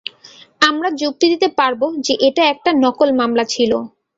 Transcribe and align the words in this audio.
আমরা 0.61 0.89
যুক্তি 1.01 1.25
দিতে 1.33 1.47
পারব 1.59 1.81
যে 2.05 2.13
এটা 2.27 2.43
একটা 2.53 2.71
নকল 2.83 3.09
মামলা 3.19 3.43
ছিল। 3.53 3.71